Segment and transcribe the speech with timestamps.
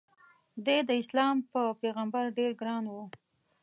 [0.65, 2.95] د ی داسلام په پیغمبر ډېر ګران و.